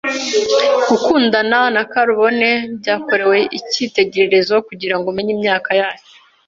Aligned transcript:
Gukundana 0.87 1.59
na 1.75 1.83
karubone 1.91 2.49
byakorewe 2.79 3.37
icyitegererezo 3.57 4.55
kugirango 4.67 5.05
umenye 5.11 5.31
imyaka 5.37 5.69
yacyo. 5.79 6.13